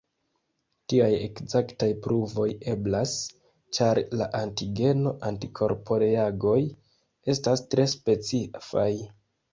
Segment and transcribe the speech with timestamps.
[0.91, 3.11] Tiaj ekzaktaj pruvoj eblas,
[3.79, 6.59] ĉar la antigeno-antikorporeagoj
[7.35, 8.89] estas tre specifaj.